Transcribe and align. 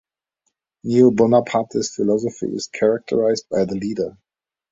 Neo-Bonapartist 0.83 1.93
philosophy 1.93 2.47
is 2.47 2.65
characterized 2.73 3.47
by 3.51 3.65
the 3.65 3.75
leader. 3.75 4.17